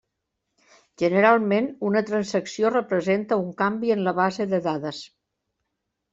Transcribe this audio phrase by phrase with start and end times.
[1.01, 5.05] Generalment, una transacció representa un canvi en la base de dades.